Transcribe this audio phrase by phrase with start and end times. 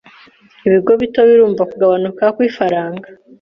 [0.67, 3.07] Ibigo bito birumva kugabanuka kw'ifaranga.